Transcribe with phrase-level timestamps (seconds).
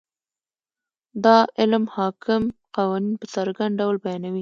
[1.23, 2.41] دا علم حاکم
[2.75, 4.39] قوانین په څرګند ډول بیانوي.